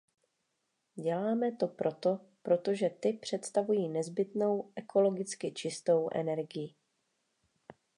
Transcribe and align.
Děláme 0.95 1.51
to 1.55 1.67
proto, 1.67 2.19
protože 2.43 2.89
ty 2.89 3.13
představují 3.13 3.89
nezbytnou, 3.89 4.71
ekologicky 4.75 5.51
čistou 5.53 6.09
energii. 6.11 6.75